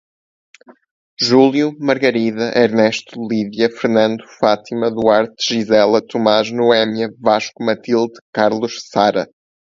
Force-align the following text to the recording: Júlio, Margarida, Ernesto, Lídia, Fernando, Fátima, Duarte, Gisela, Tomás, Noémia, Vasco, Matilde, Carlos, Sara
Júlio, 1.23 1.75
Margarida, 1.79 2.47
Ernesto, 2.57 3.21
Lídia, 3.29 3.69
Fernando, 3.69 4.23
Fátima, 4.39 4.89
Duarte, 4.89 5.35
Gisela, 5.53 6.01
Tomás, 6.01 6.49
Noémia, 6.51 7.11
Vasco, 7.19 7.63
Matilde, 7.63 8.19
Carlos, 8.33 8.81
Sara 8.89 9.29